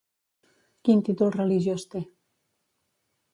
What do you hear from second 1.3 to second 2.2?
religiós té?